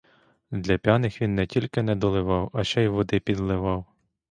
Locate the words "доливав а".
1.95-2.63